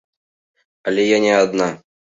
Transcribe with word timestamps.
Але 0.89 1.07
я 1.11 1.23
не 1.27 1.37
адна. 1.45 1.73